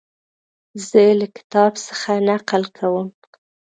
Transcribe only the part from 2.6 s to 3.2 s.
کوم.